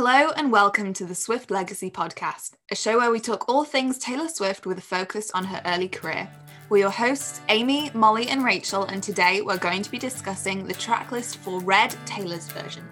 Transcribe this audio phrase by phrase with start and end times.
[0.00, 3.98] Hello and welcome to the Swift Legacy podcast, a show where we talk all things
[3.98, 6.30] Taylor Swift with a focus on her early career.
[6.68, 10.74] We're your hosts, Amy, Molly, and Rachel, and today we're going to be discussing the
[10.74, 12.84] tracklist for Red Taylor's version.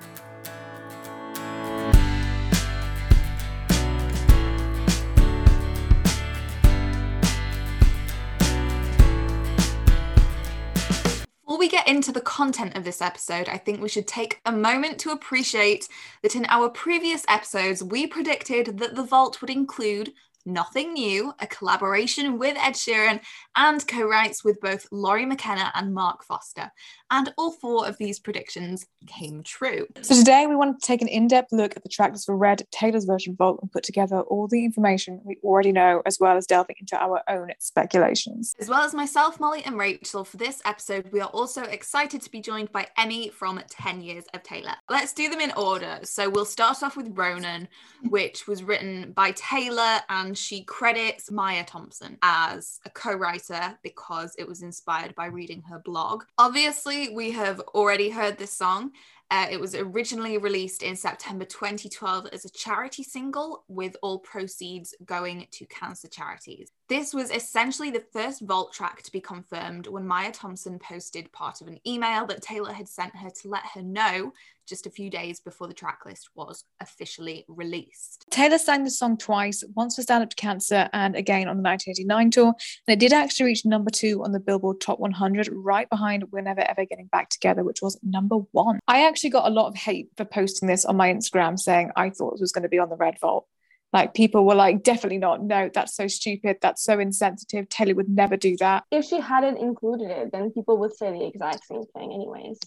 [11.57, 14.52] Before we get into the content of this episode, I think we should take a
[14.52, 15.89] moment to appreciate
[16.22, 20.12] that in our previous episodes, we predicted that the vault would include
[20.46, 23.21] Nothing New, a collaboration with Ed Sheeran,
[23.57, 26.71] and co writes with both Lori McKenna and Mark Foster.
[27.11, 29.87] And all four of these predictions came true.
[30.03, 33.05] So today we want to take an in-depth look at the tracklist for Red Taylor's
[33.05, 36.47] version of Vault and put together all the information we already know, as well as
[36.47, 38.55] delving into our own speculations.
[38.59, 42.31] As well as myself, Molly, and Rachel, for this episode, we are also excited to
[42.31, 44.75] be joined by Emmy from 10 Years of Taylor.
[44.89, 45.98] Let's do them in order.
[46.05, 47.69] So we'll start off with Ronan,
[48.09, 54.34] which was written by Taylor and she credits Maya Thompson as a co writer because
[54.39, 56.25] it was inspired by reading her blog.
[56.39, 58.92] Obviously, we have already heard this song.
[59.29, 64.95] Uh, it was originally released in September 2012 as a charity single, with all proceeds
[65.05, 66.70] going to cancer charities.
[66.89, 71.61] This was essentially the first vault track to be confirmed when Maya Thompson posted part
[71.61, 74.33] of an email that Taylor had sent her to let her know
[74.67, 78.27] just a few days before the tracklist was officially released.
[78.31, 81.62] Taylor sang the song twice, once for Stand Up to Cancer and again on the
[81.62, 82.47] 1989 tour.
[82.47, 82.55] And
[82.95, 86.62] it did actually reach number two on the Billboard Top 100, right behind We're Never
[86.62, 88.81] Ever Getting Back Together, which was number one.
[88.89, 92.11] I actually got a lot of hate for posting this on my Instagram saying I
[92.11, 93.47] thought it was going to be on the Red Vault.
[93.92, 95.42] Like people were like, definitely not.
[95.42, 96.58] No, that's so stupid.
[96.61, 97.69] That's so insensitive.
[97.69, 98.84] Taylor would never do that.
[98.91, 102.58] If she hadn't included it, then people would say the exact same thing, anyways.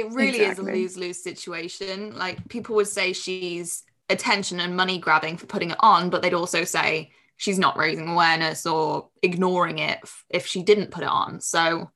[0.00, 0.44] It really Exactly.
[0.44, 2.16] is a lose lose situation.
[2.16, 6.34] Like people would say she's attention and money grabbing for putting it on, but they'd
[6.34, 11.08] also say she's not raising awareness or ignoring it f- if she didn't put it
[11.08, 11.40] on.
[11.40, 11.90] So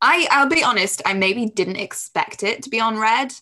[0.00, 3.32] I I'll be honest, I maybe didn't expect it to be on red.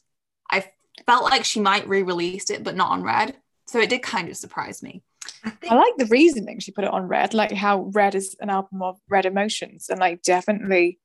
[0.50, 0.65] I
[1.06, 3.37] felt like she might re-release it, but not on red.
[3.66, 5.03] So it did kind of surprise me.
[5.44, 8.34] I think I like the reasoning she put it on Red, like how Red is
[8.41, 10.99] an album of red emotions and like definitely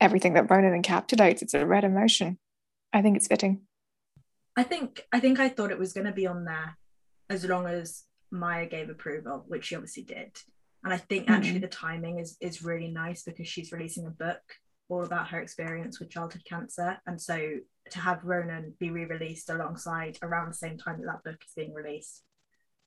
[0.00, 1.42] everything that Ronan encapsulates.
[1.42, 2.38] It's a red emotion.
[2.92, 3.62] I think it's fitting.
[4.56, 6.76] I think I think I thought it was going to be on there
[7.28, 10.36] as long as Maya gave approval, which she obviously did.
[10.84, 11.62] And I think actually hmm.
[11.62, 14.40] the timing is is really nice because she's releasing a book
[14.88, 17.56] all about her experience with childhood cancer, and so
[17.90, 21.74] to have Ronan be re-released alongside around the same time that that book is being
[21.74, 22.22] released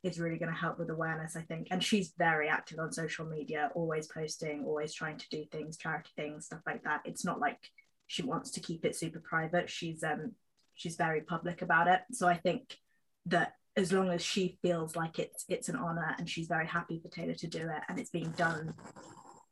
[0.04, 1.68] is really going to help with awareness, I think.
[1.72, 6.12] And she's very active on social media, always posting, always trying to do things, charity
[6.16, 7.02] things, stuff like that.
[7.06, 7.60] It's not like
[8.08, 9.70] she wants to keep it super private.
[9.70, 10.32] She's um
[10.74, 12.02] she's very public about it.
[12.14, 12.78] So I think
[13.26, 17.00] that as long as she feels like it's it's an honor and she's very happy
[17.00, 18.74] for Taylor to do it and it's being done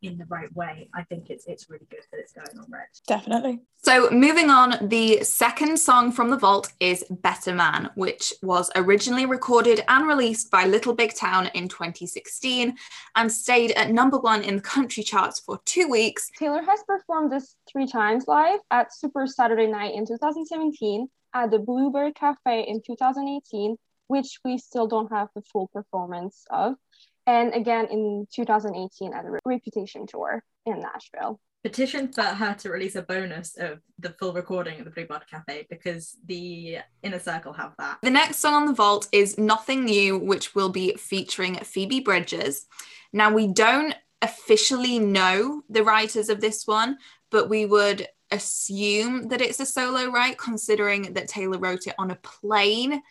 [0.01, 2.87] in the right way, I think it's it's really good that it's going on red.
[3.07, 3.61] Definitely.
[3.77, 9.25] So, moving on, the second song from the vault is Better Man, which was originally
[9.25, 12.75] recorded and released by Little Big Town in 2016
[13.15, 16.29] and stayed at number one in the country charts for two weeks.
[16.37, 21.59] Taylor has performed this three times live at Super Saturday Night in 2017, at the
[21.59, 23.77] Bluebird Cafe in 2018,
[24.07, 26.75] which we still don't have the full performance of,
[27.27, 31.39] and again in 2018 at the Reputation Tour in Nashville.
[31.63, 35.67] Petition for her to release a bonus of the full recording of the Bluebird Cafe
[35.69, 37.97] because the inner circle have that.
[38.01, 42.65] The next song on the vault is Nothing New, which will be featuring Phoebe Bridgers.
[43.11, 46.97] Now, we don't officially know the writers of this one,
[47.31, 52.11] but we would assume that it's a solo write, considering that Taylor wrote it on
[52.11, 53.01] a plane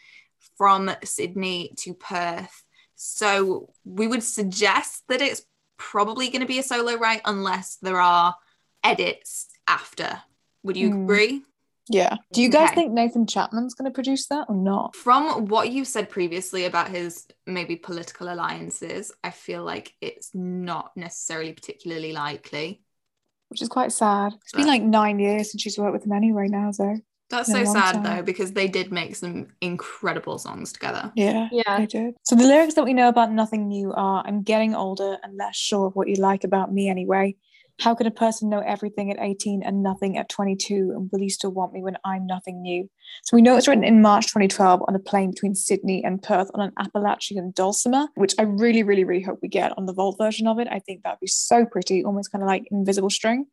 [0.56, 2.62] from Sydney to Perth.
[2.96, 5.42] So we would suggest that it's
[5.78, 8.34] probably going to be a solo write unless there are
[8.82, 10.22] edits after.
[10.62, 11.04] Would you Hmm.
[11.04, 11.42] agree?
[11.88, 12.16] Yeah.
[12.32, 12.74] Do you guys Okay.
[12.76, 14.96] think Nathan Chapman's going to produce that or not?
[14.96, 20.96] From what you said previously about his maybe political alliances, I feel like it's not
[20.96, 22.82] necessarily particularly likely.
[23.50, 24.34] Which is quite sad.
[24.42, 26.96] It's been like nine years since she's worked with him anyway now, though.
[27.28, 28.02] That's so sad time.
[28.02, 31.12] though, because they did make some incredible songs together.
[31.16, 31.48] Yeah.
[31.50, 31.78] Yeah.
[31.78, 32.14] they did.
[32.22, 35.56] So the lyrics that we know about Nothing New are I'm getting older and less
[35.56, 37.36] sure of what you like about me anyway.
[37.78, 40.92] How can a person know everything at 18 and nothing at 22?
[40.94, 42.88] And will you still want me when I'm nothing new?
[43.24, 46.50] So we know it's written in March 2012 on a plane between Sydney and Perth
[46.54, 50.16] on an Appalachian dulcimer, which I really, really, really hope we get on the Vault
[50.16, 50.68] version of it.
[50.70, 53.44] I think that'd be so pretty, almost kind of like invisible string.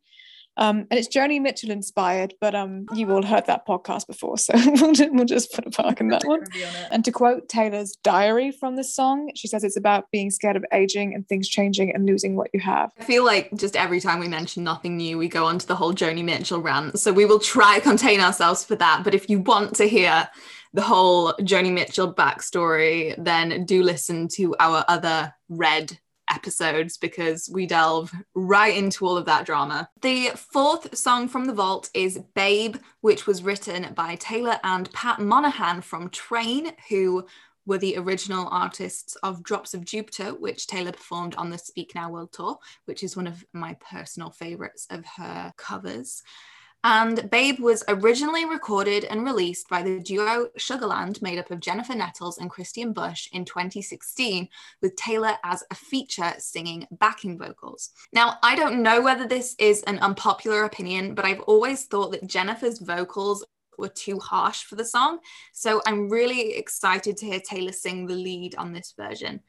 [0.56, 4.52] Um, and it's Joni Mitchell inspired, but um, you all heard that podcast before, so
[4.66, 6.40] we'll, just, we'll just put a park in that one.
[6.40, 6.46] On.
[6.90, 10.64] And to quote Taylor's diary from the song, she says it's about being scared of
[10.72, 12.92] aging and things changing and losing what you have.
[12.98, 15.76] I feel like just every time we mention nothing new, we go on to the
[15.76, 16.98] whole Joni Mitchell rant.
[16.98, 19.02] So we will try to contain ourselves for that.
[19.02, 20.28] But if you want to hear
[20.72, 25.98] the whole Joni Mitchell backstory, then do listen to our other Red
[26.34, 29.88] episodes because we delve right into all of that drama.
[30.02, 35.20] The fourth song from the vault is Babe, which was written by Taylor and Pat
[35.20, 37.26] Monahan from Train, who
[37.66, 42.10] were the original artists of Drops of Jupiter, which Taylor performed on the Speak Now
[42.10, 46.22] World Tour, which is one of my personal favorites of her covers.
[46.84, 51.94] And Babe was originally recorded and released by the duo Sugarland, made up of Jennifer
[51.94, 54.46] Nettles and Christian Bush in 2016,
[54.82, 57.90] with Taylor as a feature singing backing vocals.
[58.12, 62.26] Now, I don't know whether this is an unpopular opinion, but I've always thought that
[62.26, 63.42] Jennifer's vocals
[63.78, 65.20] were too harsh for the song.
[65.52, 69.40] So I'm really excited to hear Taylor sing the lead on this version.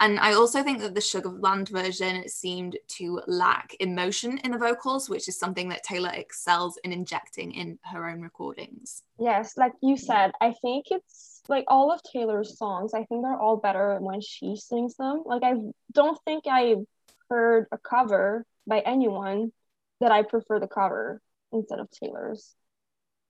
[0.00, 5.08] And I also think that the Sugarland version seemed to lack emotion in the vocals,
[5.08, 9.02] which is something that Taylor excels in injecting in her own recordings.
[9.18, 13.38] Yes, like you said, I think it's like all of Taylor's songs, I think they're
[13.38, 15.22] all better when she sings them.
[15.24, 15.54] Like, I
[15.92, 16.84] don't think I've
[17.30, 19.52] heard a cover by anyone
[20.00, 21.20] that I prefer the cover
[21.52, 22.54] instead of Taylor's.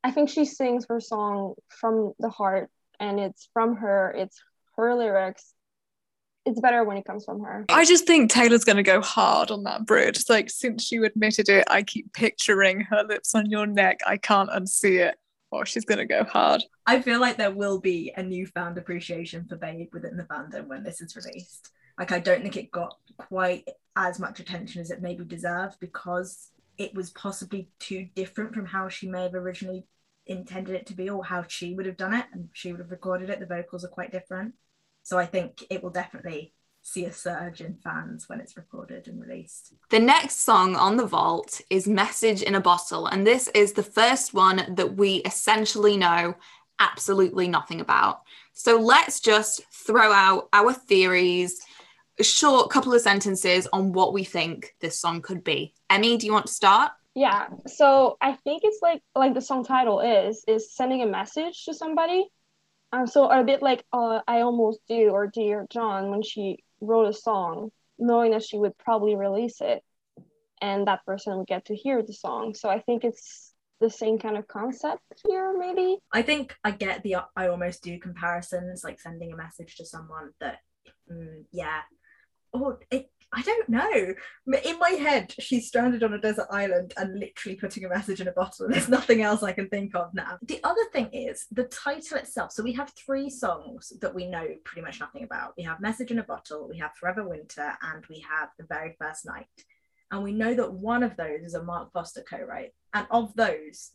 [0.03, 2.71] I think she sings her song from the heart
[3.01, 4.41] and it's from her, it's
[4.77, 5.55] her lyrics.
[6.47, 7.65] It's better when it comes from her.
[7.71, 10.25] I just think Taylor's going to go hard on that bridge.
[10.29, 14.01] Like, since you admitted it, I keep picturing her lips on your neck.
[14.07, 15.17] I can't unsee it.
[15.51, 16.65] Or she's going to go hard.
[16.85, 20.83] I feel like there will be a newfound appreciation for Babe within the fandom when
[20.83, 21.71] this is released.
[21.97, 26.51] Like, I don't think it got quite as much attention as it maybe deserved because
[26.77, 29.87] it was possibly too different from how she may have originally
[30.27, 32.91] intended it to be or how she would have done it and she would have
[32.91, 33.39] recorded it.
[33.39, 34.55] The vocals are quite different.
[35.05, 39.21] So I think it will definitely see a surge in fans when it's recorded and
[39.21, 39.75] released.
[39.91, 43.83] The next song on the vault is Message in a Bottle, and this is the
[43.83, 46.35] first one that we essentially know
[46.79, 48.23] absolutely nothing about.
[48.55, 51.61] So let's just throw out our theories,
[52.19, 55.75] a short couple of sentences on what we think this song could be.
[55.91, 56.93] Emmy, do you want to start?
[57.15, 57.47] Yeah.
[57.67, 61.75] So I think it's like like the song title is is sending a message to
[61.75, 62.27] somebody.
[62.95, 67.09] Um, so a bit like uh, I almost do or Dear John when she wrote
[67.09, 69.83] a song, knowing that she would probably release it,
[70.63, 72.55] and that person would get to hear the song.
[72.55, 75.99] So I think it's the same kind of concept here, maybe.
[76.13, 80.31] I think I get the I almost do comparisons, like sending a message to someone
[80.39, 80.59] that,
[81.11, 81.81] mm, yeah,
[82.53, 83.11] or it.
[83.37, 84.15] I don't know.
[84.65, 88.29] In my head, she's stranded on a desert island and literally putting a message in
[88.29, 88.69] a bottle.
[88.69, 90.39] There's nothing else I can think of now.
[90.43, 92.53] The other thing is the title itself.
[92.53, 95.55] So we have three songs that we know pretty much nothing about.
[95.57, 98.97] We have Message in a Bottle, we have Forever Winter, and we have The Very
[99.01, 99.47] First Night.
[100.11, 102.73] And we know that one of those is a Mark Foster co-write.
[102.93, 103.91] And of those,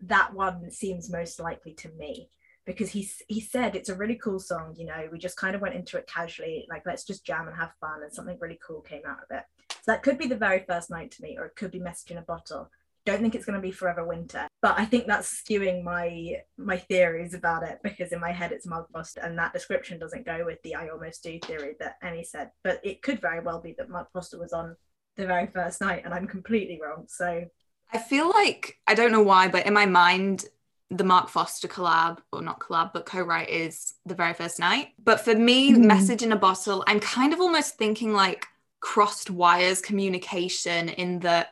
[0.00, 2.30] that one seems most likely to me
[2.66, 4.74] because he he said it's a really cool song.
[4.76, 7.56] You know, we just kind of went into it casually, like let's just jam and
[7.56, 9.44] have fun, and something really cool came out of it.
[9.82, 12.10] So that could be the very first night to me, or it could be Message
[12.10, 12.70] in a Bottle.
[13.06, 16.76] Don't think it's going to be Forever Winter, but I think that's skewing my my
[16.76, 20.60] theories about it because in my head it's Foster, and that description doesn't go with
[20.62, 22.50] the I almost do theory that Emmy said.
[22.62, 24.76] But it could very well be that Foster was on
[25.16, 27.06] the very first night, and I'm completely wrong.
[27.08, 27.46] So
[27.92, 30.44] I feel like I don't know why, but in my mind,
[30.90, 34.88] the Mark Foster collab, or not collab, but co-write is the very first night.
[35.02, 35.84] But for me, Mhm.
[35.84, 38.46] message in a bottle, I'm kind of almost thinking like
[38.80, 41.50] crossed wires communication in that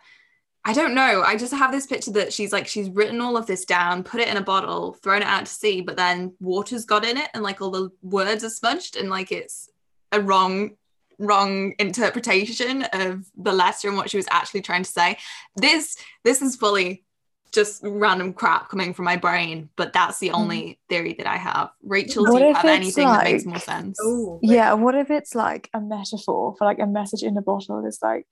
[0.65, 1.23] I don't know.
[1.23, 4.21] I just have this picture that she's like, she's written all of this down, put
[4.21, 7.31] it in a bottle, thrown it out to sea, but then water's got in it
[7.33, 9.71] and like all the words are smudged and like it's
[10.13, 10.77] a wrong,
[11.19, 15.17] wrong interpretation of the letter and what she was actually trying to say.
[15.57, 17.05] This, this is fully
[17.53, 20.37] just random crap coming from my brain, but that's the mm-hmm.
[20.37, 21.71] only theory that I have.
[21.83, 23.99] Rachel, What do you if have it's anything that makes more sense?
[24.03, 27.85] oh Yeah, what if it's like a metaphor for like a message in a bottle
[27.87, 28.27] is like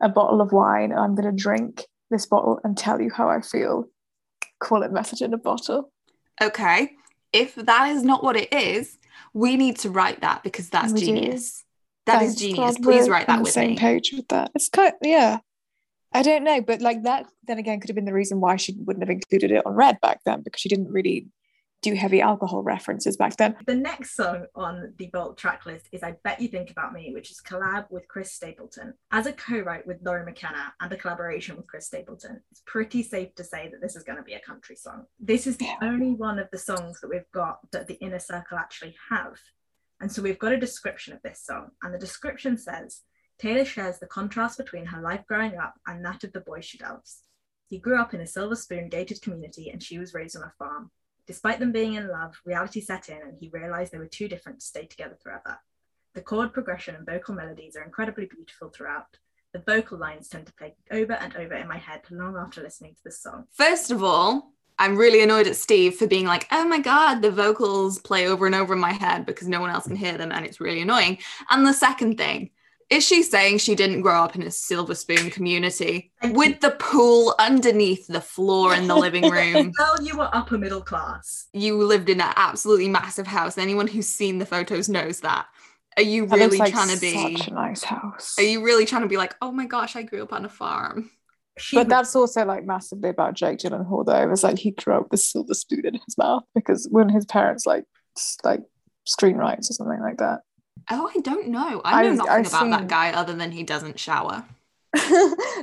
[0.00, 3.40] a bottle of wine and I'm gonna drink this bottle and tell you how I
[3.40, 3.88] feel.
[4.60, 5.92] Call it message in a bottle.
[6.42, 6.92] Okay.
[7.32, 8.98] If that is not what it is,
[9.32, 11.06] we need to write that because that's We do.
[11.06, 11.64] genius.
[12.06, 12.76] That is Thanks, genius.
[12.76, 13.76] God, Please we're write on that the with same me.
[13.76, 14.52] page with that.
[14.54, 15.38] It's kind of, yeah.
[16.12, 18.74] I don't know, but like that then again could have been the reason why she
[18.78, 21.28] wouldn't have included it on red back then because she didn't really
[21.82, 23.54] do heavy alcohol references back then.
[23.66, 27.12] The next song on the Vault track list is I Bet You Think About Me,
[27.12, 28.94] which is collab with Chris Stapleton.
[29.12, 33.34] As a co-write with Lori McKenna and a collaboration with Chris Stapleton, it's pretty safe
[33.36, 35.04] to say that this is going to be a country song.
[35.20, 38.58] This is the only one of the songs that we've got that the inner circle
[38.58, 39.38] actually have.
[40.00, 43.02] And so we've got a description of this song, and the description says
[43.38, 46.82] Taylor shares the contrast between her life growing up and that of the boy she
[46.82, 47.22] loves.
[47.68, 50.52] He grew up in a silver spoon gated community and she was raised on a
[50.58, 50.90] farm.
[51.26, 54.60] Despite them being in love, reality set in and he realized they were too different
[54.60, 55.58] to stay together forever.
[56.14, 59.18] The chord progression and vocal melodies are incredibly beautiful throughout.
[59.52, 62.94] The vocal lines tend to play over and over in my head long after listening
[62.94, 63.46] to this song.
[63.52, 67.30] First of all, I'm really annoyed at Steve for being like, oh my God, the
[67.30, 70.30] vocals play over and over in my head because no one else can hear them
[70.32, 71.18] and it's really annoying.
[71.50, 72.50] And the second thing,
[72.90, 77.34] is she saying she didn't grow up in a silver spoon community with the pool
[77.38, 79.72] underneath the floor in the living room?
[79.78, 81.48] Well, you were upper middle class.
[81.52, 83.58] you lived in an absolutely massive house.
[83.58, 85.46] Anyone who's seen the photos knows that.
[85.96, 87.36] Are you That really like trying to be?
[87.38, 88.34] such a nice house.
[88.38, 90.48] Are you really trying to be like, oh my gosh, I grew up on a
[90.48, 91.10] farm?
[91.58, 94.22] She But was- that's also like massively about Jake Gyllenhaal though.
[94.22, 97.08] It was like he grew up with a silver spoon in his mouth because when
[97.08, 97.84] his parents like
[98.16, 98.60] s- like
[99.08, 100.40] screenwrites or something like that.
[100.90, 101.80] Oh, I don't know.
[101.84, 104.44] I know I've- nothing I've about that guy other than he doesn't shower.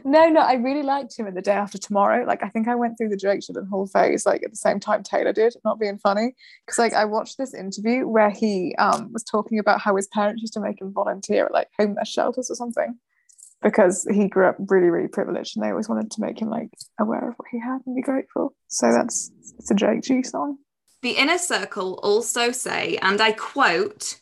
[0.05, 2.24] no, no, I really liked him in the day after tomorrow.
[2.25, 5.01] Like I think I went through the Jake Gyllenhaal phase like at the same time
[5.01, 6.36] Taylor did, not being funny.
[6.65, 10.41] Because like I watched this interview where he um was talking about how his parents
[10.41, 13.00] used to make him volunteer at like homeless shelters or something.
[13.62, 16.70] Because he grew up really, really privileged and they always wanted to make him like
[17.00, 18.53] aware of what he had and be grateful.
[18.67, 20.58] So that's it's a Jake G song.
[21.01, 24.20] The inner circle also say, and I quote,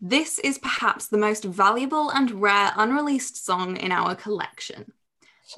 [0.00, 4.92] this is perhaps the most valuable and rare unreleased song in our collection.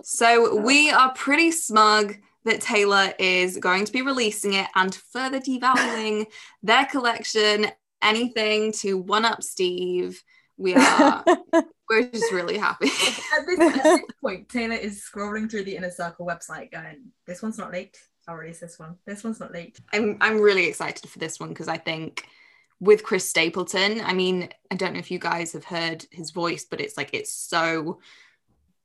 [0.02, 5.40] So we are pretty smug that Taylor is going to be releasing it and further
[5.40, 6.26] devaluing
[6.62, 7.66] their collection.
[8.00, 10.22] Anything to one up Steve.
[10.56, 11.24] We are
[11.88, 12.86] we're just really happy.
[12.86, 17.42] at, this, at this point, Taylor is scrolling through the Inner Circle website going, this
[17.42, 17.98] one's not leaked.
[18.26, 18.96] I'll release this one.
[19.06, 19.80] This one's not leaked.
[19.92, 22.26] I'm I'm really excited for this one because I think
[22.80, 26.64] with Chris Stapleton, I mean, I don't know if you guys have heard his voice,
[26.64, 27.98] but it's like it's so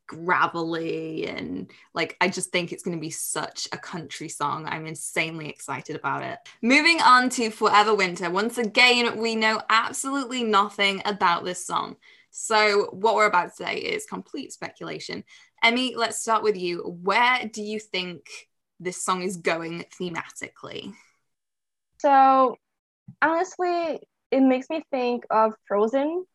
[0.06, 4.66] gravelly and like I just think it's going to be such a country song.
[4.68, 6.40] I'm insanely excited about it.
[6.62, 8.30] Moving on to Forever Winter.
[8.30, 11.96] Once again, we know absolutely nothing about this song.
[12.32, 15.24] So what we're about to say is complete speculation.
[15.64, 16.80] Emmy, let's start with you.
[16.80, 18.28] Where do you think
[18.80, 20.94] this song is going thematically?
[22.00, 22.58] So
[23.22, 24.00] honestly,
[24.32, 26.26] it makes me think of Frozen.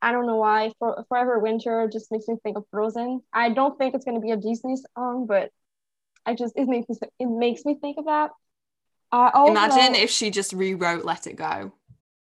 [0.00, 0.72] I don't know why.
[0.78, 3.22] For Forever Winter just makes me think of Frozen.
[3.32, 5.50] I don't think it's gonna be a Disney song, but
[6.24, 8.30] I just it makes me it makes me think of that.
[9.10, 11.72] Uh, also, Imagine if she just rewrote Let It Go.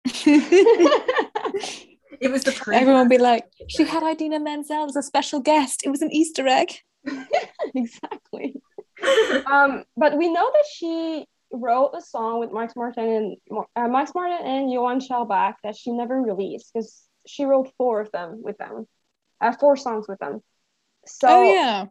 [2.21, 5.85] It was the pre- Everyone be like, she had Idina Menzel as a special guest.
[5.85, 6.69] It was an Easter egg.
[7.75, 8.55] exactly.
[9.51, 14.11] um, but we know that she wrote a song with Max Martin and uh, Max
[14.13, 18.57] Martin and Johan Shellback that she never released because she wrote four of them with
[18.57, 18.87] them,
[19.41, 20.41] uh, four songs with them.
[21.07, 21.85] So oh yeah.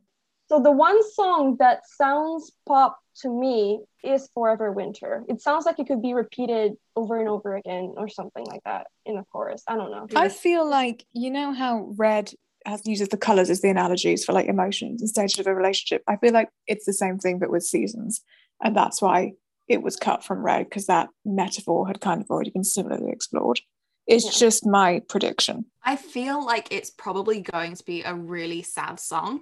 [0.48, 5.24] so the one song that sounds pop to me is Forever Winter.
[5.28, 8.88] It sounds like it could be repeated over and over again or something like that
[9.06, 9.62] in a chorus.
[9.66, 10.06] I don't know.
[10.16, 12.32] I feel like you know how red
[12.66, 16.02] has uses the colors as the analogies for like emotions and stages of a relationship.
[16.08, 18.22] I feel like it's the same thing but with seasons,
[18.62, 19.32] and that's why
[19.68, 23.60] it was cut from red because that metaphor had kind of already been similarly explored.
[24.06, 24.30] It's Yeah.
[24.32, 25.66] just my prediction.
[25.82, 29.40] I feel like it's probably going to be a really sad song.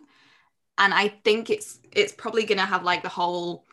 [0.78, 3.64] And I think it's it's probably gonna have like the whole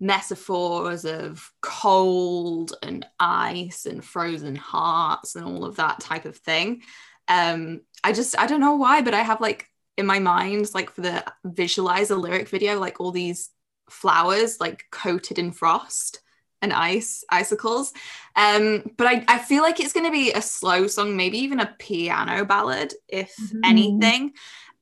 [0.00, 6.82] metaphors of cold and ice and frozen hearts and all of that type of thing.
[7.28, 10.90] Um, I just I don't know why, but I have like in my mind, like
[10.90, 13.50] for the visualize a lyric video, like all these
[13.90, 16.20] flowers like coated in frost
[16.62, 17.92] and ice icicles.
[18.36, 21.60] Um but i, I feel like it's going to be a slow song maybe even
[21.60, 23.60] a piano ballad if Mhm.
[23.64, 24.32] anything.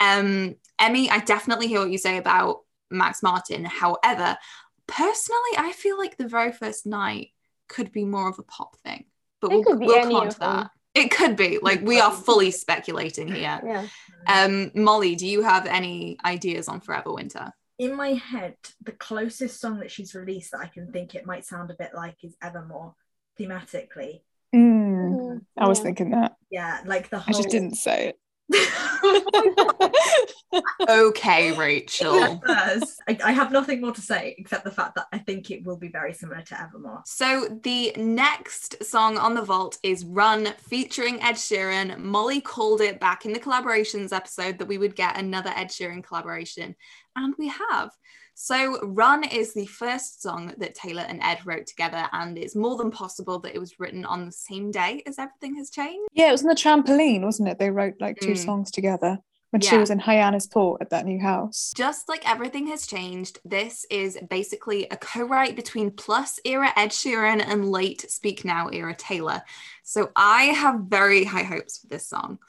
[0.00, 3.64] Um emmy i definitely hear what you say about max martin.
[3.64, 4.36] However
[4.86, 7.28] personally i feel like the very first night
[7.68, 9.04] could be more of a pop thing
[9.40, 10.70] but It we'll, could be we'll come on to that.
[10.94, 11.58] it could be.
[11.62, 13.60] Like we are fully speculating here.
[13.64, 13.86] Yeah.
[14.28, 19.60] um molly do you have any ideas on forever winter in my head, the closest
[19.60, 22.36] song that she's released that I can think it might sound a bit like is
[22.40, 22.94] Evermore
[23.38, 24.22] thematically.
[24.54, 25.44] Mm, Mhm.
[25.58, 25.82] I was Yeah.
[25.84, 26.36] thinking that.
[26.48, 27.34] Yeah, like the whole.
[27.34, 28.18] I just didn't say it.
[30.88, 32.40] okay, Rachel.
[32.46, 32.98] Yes.
[33.08, 35.76] I, I have nothing more to say except the fact that I think it will
[35.76, 37.02] be very similar to Evermore.
[37.04, 41.98] So the next song on the vault is Run featuring Ed Sheeran.
[41.98, 46.04] Molly called it back in the collaborations episode that we would get another Ed Sheeran
[46.04, 46.74] collaboration,
[47.16, 47.90] and we have.
[48.44, 52.76] So, Run is the first song that Taylor and Ed wrote together, and it's more
[52.76, 56.08] than possible that it was written on the same day as Everything Has Changed.
[56.12, 57.60] Yeah, it was on the trampoline, wasn't it?
[57.60, 58.44] They wrote like two Mm.
[58.44, 59.20] songs together
[59.50, 61.72] when she was in Hyannis Port at that new house.
[61.76, 66.90] Just like Everything Has Changed, this is basically a co write between Plus era Ed
[66.90, 69.42] Sheeran and late Speak Now era Taylor.
[69.84, 72.40] So, I have very high hopes for this song.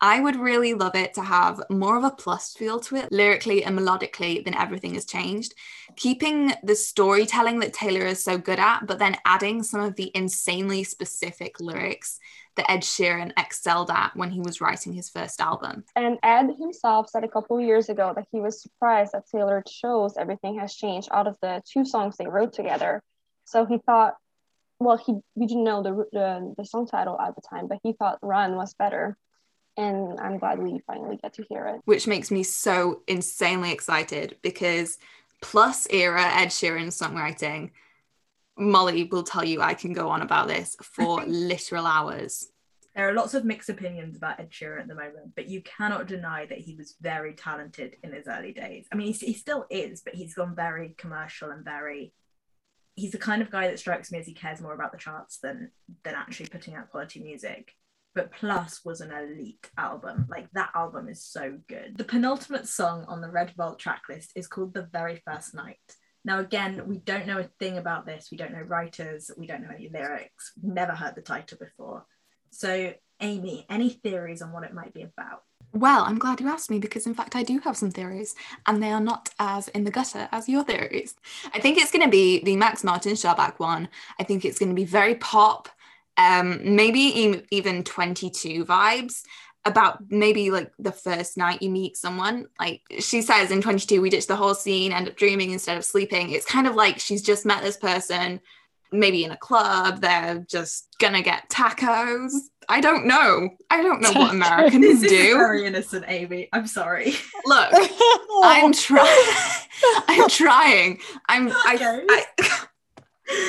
[0.00, 3.64] I would really love it to have more of a plus feel to it, lyrically
[3.64, 5.54] and melodically, than everything has changed.
[5.96, 10.10] Keeping the storytelling that Taylor is so good at, but then adding some of the
[10.14, 12.18] insanely specific lyrics
[12.56, 15.84] that Ed Sheeran excelled at when he was writing his first album.
[15.94, 20.16] And Ed himself said a couple years ago that he was surprised that Taylor chose
[20.16, 23.02] Everything Has Changed out of the two songs they wrote together.
[23.44, 24.14] So he thought,
[24.78, 27.92] well, he we didn't know the, the, the song title at the time, but he
[27.92, 29.16] thought Run was better.
[29.80, 31.80] And I'm glad we finally get to hear it.
[31.86, 34.98] which makes me so insanely excited because
[35.40, 37.70] plus era Ed Sheeran songwriting,
[38.58, 42.50] Molly will tell you I can go on about this for literal hours.
[42.94, 46.06] There are lots of mixed opinions about Ed Sheeran at the moment, but you cannot
[46.06, 48.86] deny that he was very talented in his early days.
[48.92, 52.12] I mean, he, he still is, but he's gone very commercial and very.
[52.96, 55.38] He's the kind of guy that strikes me as he cares more about the charts
[55.38, 55.70] than
[56.04, 57.76] than actually putting out quality music.
[58.14, 60.26] But Plus was an elite album.
[60.28, 61.96] Like that album is so good.
[61.96, 65.78] The penultimate song on the Red Vault tracklist is called The Very First Night.
[66.24, 68.28] Now, again, we don't know a thing about this.
[68.30, 69.30] We don't know writers.
[69.38, 70.52] We don't know any lyrics.
[70.62, 72.04] Never heard the title before.
[72.50, 75.42] So, Amy, any theories on what it might be about?
[75.72, 78.34] Well, I'm glad you asked me because, in fact, I do have some theories,
[78.66, 81.14] and they are not as in the gutter as your theories.
[81.54, 83.88] I think it's going to be the Max Martin Shellback one.
[84.18, 85.68] I think it's going to be very pop,
[86.16, 87.00] um, maybe
[87.50, 89.22] even 22 vibes
[89.66, 92.46] about maybe like the first night you meet someone.
[92.58, 95.84] Like she says in 22, we ditch the whole scene, end up dreaming instead of
[95.84, 96.30] sleeping.
[96.30, 98.40] It's kind of like she's just met this person,
[98.92, 102.32] maybe in a club, they're just gonna get tacos.
[102.68, 103.50] I don't know.
[103.68, 105.34] I don't know what Americans This is do.
[105.34, 106.48] very innocent, Amy.
[106.52, 107.14] I'm sorry.
[107.44, 107.72] Look,
[108.44, 109.26] I'm trying.
[110.08, 111.00] I'm trying.
[111.28, 111.48] I'm.
[111.50, 112.06] I, Okay.
[112.08, 112.66] I.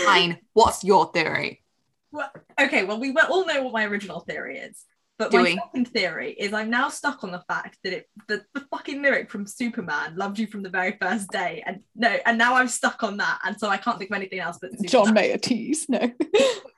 [0.05, 0.39] Fine.
[0.53, 1.63] What's your theory?
[2.11, 2.29] Well,
[2.65, 4.83] okay, well, we all know what my original theory is.
[5.19, 5.55] But Do my we?
[5.55, 9.29] second theory is I'm now stuck on the fact that it the, the fucking lyric
[9.29, 11.61] from Superman loved you from the very first day.
[11.67, 13.39] And no, and now I'm stuck on that.
[13.43, 14.89] And so I can't think of anything else but Superman.
[14.89, 15.99] John Mayer tease, no.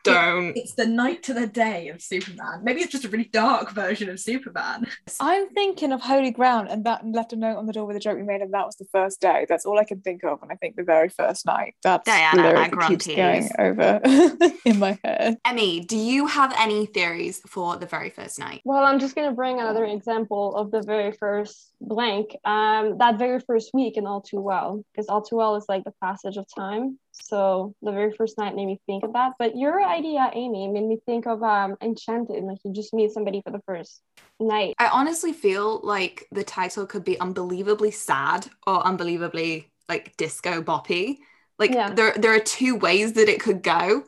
[0.04, 0.56] Don't.
[0.58, 2.62] It's the night to the day of Superman.
[2.64, 4.88] Maybe it's just a really dark version of Superman.
[5.20, 8.00] I'm thinking of Holy Ground and that left a note on the door with a
[8.00, 9.46] joke we made, and that was the first day.
[9.48, 11.76] That's all I can think of And I think the very first night.
[11.84, 14.02] That's Diana the lyric that keeps going over
[14.66, 15.38] in my head.
[15.46, 18.62] Emmy, do you have any theories for the very first night?
[18.66, 22.36] Well, I'm just going to bring another example of the very first blank.
[22.44, 25.84] Um, that very first week in All Too Well, because All Too Well is like
[25.84, 27.00] the passage of time.
[27.14, 29.34] So the very first night made me think of that.
[29.38, 32.44] But your idea, Amy, made me think of um, Enchanted.
[32.44, 34.02] Like you just meet somebody for the first
[34.40, 34.74] night.
[34.80, 41.18] I honestly feel like the title could be unbelievably sad or unbelievably like disco boppy.
[41.60, 41.94] Like Yeah.
[41.94, 44.04] there there are two ways that it could go.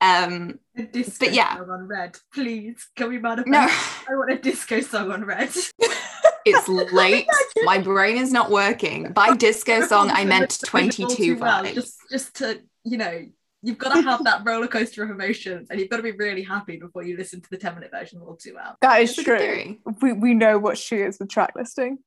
[0.00, 1.56] Um A disco But yeah.
[1.56, 2.88] song on red, please.
[2.94, 3.48] Can we manifest?
[3.48, 5.50] no, I want a disco song on red.
[6.44, 7.26] it's late.
[7.64, 9.12] My brain is not working.
[9.12, 11.74] By disco song I meant 22 well, vibes.
[11.74, 13.26] Just, just to, you know,
[13.64, 16.42] you've got to have that roller coaster of emotions and you've got to be really
[16.42, 18.76] happy before you listen to the 10 minute version of All Too Well.
[18.82, 19.76] That is It's true.
[20.02, 21.98] We, we know what she is with track listing.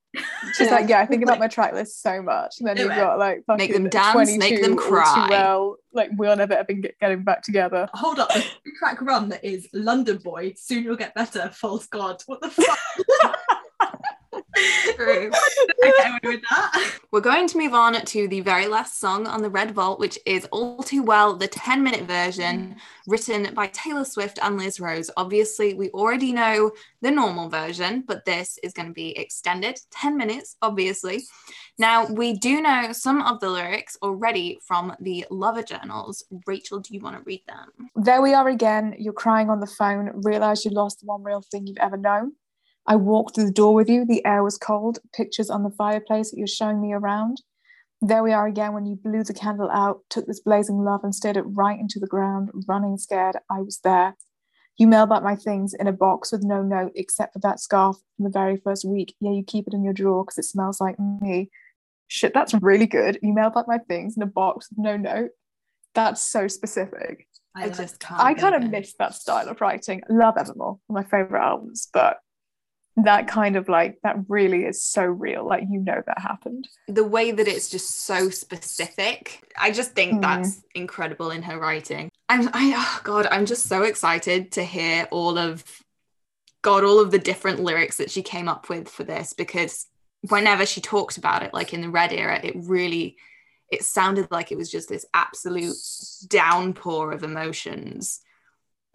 [0.53, 2.55] She's like, yeah, I think about my track list so much.
[2.59, 2.95] And then Do you've it.
[2.95, 5.27] got like Make them fucking dance, make 22 them all too cry.
[5.29, 7.89] Well, like we'll never ever get getting back together.
[7.93, 8.43] Hold up, the
[8.77, 12.21] track run that is London Boy, Soon You'll Get Better, False God.
[12.27, 12.49] What the
[13.21, 13.39] fuck?
[14.95, 15.31] True.
[15.83, 16.99] okay with that.
[17.11, 20.19] We're going to move on to the very last song on the Red Vault, which
[20.25, 22.77] is All Too Well, the 10 minute version mm.
[23.07, 25.09] written by Taylor Swift and Liz Rose.
[25.17, 30.17] Obviously, we already know the normal version, but this is going to be extended 10
[30.17, 31.23] minutes, obviously.
[31.79, 36.23] Now, we do know some of the lyrics already from the Lover Journals.
[36.45, 37.89] Rachel, do you want to read them?
[37.95, 38.95] There we are again.
[38.97, 40.11] You're crying on the phone.
[40.23, 42.33] Realize you lost the one real thing you've ever known.
[42.87, 44.05] I walked through the door with you.
[44.05, 44.99] The air was cold.
[45.13, 47.41] Pictures on the fireplace that you're showing me around.
[48.01, 51.13] There we are again when you blew the candle out, took this blazing love and
[51.13, 53.37] stared it right into the ground, running scared.
[53.49, 54.15] I was there.
[54.77, 57.97] You mail back my things in a box with no note except for that scarf
[58.15, 59.15] from the very first week.
[59.19, 61.49] Yeah, you keep it in your drawer because it smells like me.
[62.07, 63.17] Shit, that's really good.
[63.23, 65.31] You mail back my things in a box with no note.
[65.95, 67.27] That's so specific.
[67.55, 68.21] I like just can't.
[68.21, 70.03] I kind of miss that style of writing.
[70.07, 72.17] Love Evermore, one of my favorite albums, but
[73.03, 75.45] that kind of like that really is so real.
[75.47, 76.67] Like you know that happened.
[76.87, 79.43] the way that it's just so specific.
[79.57, 80.21] I just think Mm.
[80.21, 82.09] that's incredible in her writing.
[82.29, 85.63] I'm I oh god, I'm just so excited to hear all of
[86.63, 89.85] God, all of the different lyrics that she came up with for this because
[90.29, 93.15] whenever she talked about it, like in the red era, it really
[93.69, 95.75] it sounded like it was just this absolute
[96.27, 98.21] downpour of emotions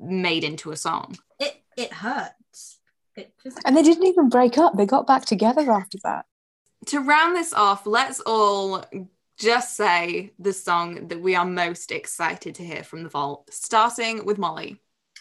[0.00, 1.16] made into a song.
[1.38, 2.78] It it hurts.
[3.16, 4.74] It physically And they didn't even break up.
[4.76, 6.26] They got back together after that.
[6.86, 8.84] to round this off, let's all
[9.38, 14.24] just say the song that we are most excited to hear from the vault, starting
[14.24, 14.80] with Molly.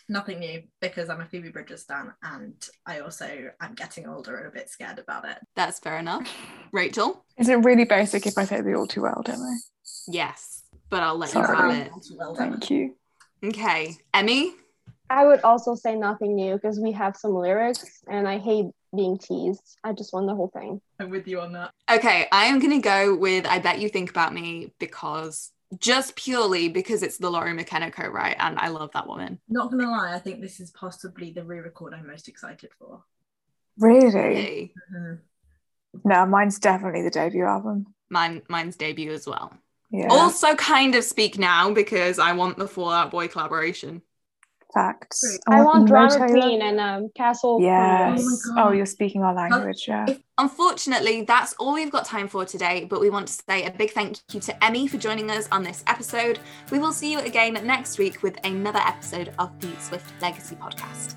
[0.10, 2.54] nothing new because I'm a Phoebe Bridgers fan and
[2.86, 5.38] I also am getting older and a bit scared about it.
[5.56, 6.28] That's fair enough.
[6.74, 7.24] Rachel?
[7.38, 9.56] Is it really basic if I say the all too well, don't I?
[10.08, 11.48] Yes, but I'll let Sorry.
[11.58, 11.92] you have it.
[12.18, 12.36] Well.
[12.36, 12.96] Thank you.
[13.44, 14.54] Okay, Emmy?
[15.12, 19.18] I would also say nothing new because we have some lyrics and I hate being
[19.18, 19.78] teased.
[19.84, 20.80] I just want the whole thing.
[21.00, 21.72] I'm with you on that.
[21.92, 26.16] Okay, I am going to go with I Bet You Think About Me because just
[26.16, 29.40] purely because it's the Lori McKenna co-write and I love that woman.
[29.50, 33.04] Not gonna lie, I think this is possibly the re-record I'm most excited for.
[33.78, 34.12] Really?
[34.12, 35.20] Hey, Mhm.
[36.04, 37.94] No, mine's definitely the debut album.
[38.10, 39.54] Mine, mine's debut as well.
[39.92, 40.08] Yeah.
[40.10, 44.02] Also, kind of speak now because I want the Fallout Boy collaboration.
[44.74, 45.22] Facts.
[45.24, 45.40] Great.
[45.48, 46.42] I want emo Drama Taylor.
[46.42, 47.60] Queen and um, Castle.
[47.62, 48.24] Yes.
[48.56, 49.86] Oh Oh, you're speaking our language.
[49.88, 50.06] Yeah.
[50.38, 53.92] Unfortunately, that's all we've got time for today, but we want to say a big
[53.92, 56.40] thank you to Emmy for joining us on this episode.
[56.72, 61.16] We will see you again next week with another episode of the Swift Legacy podcast.